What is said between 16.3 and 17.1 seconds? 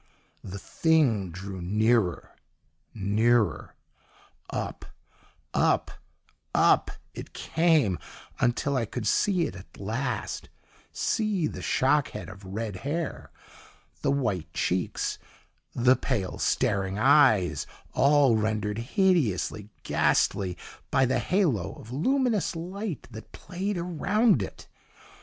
staring